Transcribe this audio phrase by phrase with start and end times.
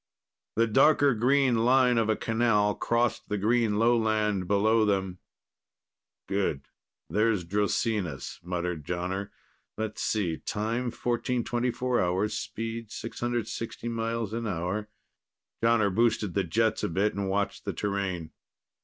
[0.55, 5.19] The darker green line of a canal crossed the green lowland below them.
[6.25, 6.67] "Good,
[7.07, 9.29] there's Drosinas," muttered Jonner.
[9.77, 14.89] "Let's see, time 1424 hours, speed 660 miles an hour...."
[15.61, 18.31] Jonner boosted the jets a bit and watched the terrain.